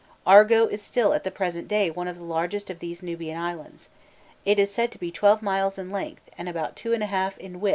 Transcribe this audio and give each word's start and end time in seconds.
Argo 0.25 0.65
is 0.65 0.81
still 0.81 1.13
at 1.13 1.23
the 1.23 1.29
present 1.29 1.67
day 1.67 1.91
one 1.91 2.07
of 2.07 2.17
the 2.17 2.23
largest 2.23 2.71
of 2.71 2.79
these 2.79 3.03
Nubian 3.03 3.37
islands:* 3.37 3.89
it 4.45 4.57
is 4.57 4.73
said 4.73 4.91
to 4.93 4.97
be 4.97 5.11
12 5.11 5.43
miles 5.43 5.77
in 5.77 5.91
length, 5.91 6.23
and 6.39 6.49
about 6.49 6.75
2 6.75 6.89
1/2 6.89 6.93
in 6.93 6.97
width 6.97 7.05
towards 7.05 7.37
the 7.37 7.49
middle. 7.61 7.69